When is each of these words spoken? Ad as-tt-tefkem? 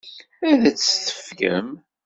Ad 0.49 0.61
as-tt-tefkem? 0.69 1.69